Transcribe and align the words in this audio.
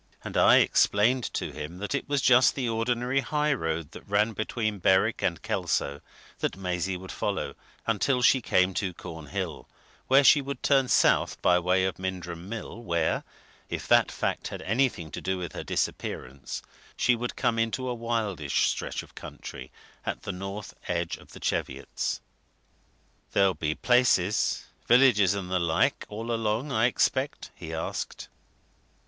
And 0.23 0.35
I 0.35 0.57
explained 0.57 1.25
to 1.35 1.51
him 1.51 1.77
that 1.77 1.93
it 1.93 2.09
was 2.09 2.23
just 2.23 2.55
the 2.55 2.67
ordinary 2.67 3.19
high 3.19 3.53
road 3.53 3.91
that 3.91 4.09
ran 4.09 4.33
between 4.33 4.79
Berwick 4.79 5.21
and 5.21 5.39
Kelso 5.43 6.01
that 6.39 6.57
Maisie 6.57 6.97
would 6.97 7.11
follow, 7.11 7.53
until 7.85 8.23
she 8.23 8.41
came 8.41 8.73
to 8.73 8.95
Cornhill, 8.95 9.69
where 10.07 10.23
she 10.23 10.41
would 10.41 10.63
turn 10.63 10.87
south 10.87 11.39
by 11.43 11.59
way 11.59 11.85
of 11.85 11.99
Mindrum 11.99 12.49
Mill, 12.49 12.81
where 12.81 13.23
if 13.69 13.87
that 13.89 14.11
fact 14.11 14.47
had 14.47 14.63
anything 14.63 15.11
to 15.11 15.21
do 15.21 15.37
with 15.37 15.53
her 15.53 15.63
disappearance 15.63 16.63
she 16.97 17.15
would 17.15 17.35
come 17.35 17.59
into 17.59 17.87
a 17.87 17.93
wildish 17.93 18.69
stretch 18.69 19.03
of 19.03 19.13
country 19.13 19.71
at 20.03 20.23
the 20.23 20.31
northern 20.31 20.79
edge 20.87 21.15
of 21.17 21.33
the 21.33 21.39
Cheviots. 21.39 22.21
"There'll 23.33 23.53
be 23.53 23.75
places 23.75 24.65
villages 24.87 25.35
and 25.35 25.51
the 25.51 25.59
like 25.59 26.07
all 26.09 26.31
along, 26.31 26.71
I 26.71 26.85
expect?" 26.87 27.51
he 27.53 27.71
asked. 27.71 28.29